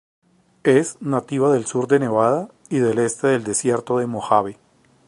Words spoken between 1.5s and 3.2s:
del sur de Nevada, y el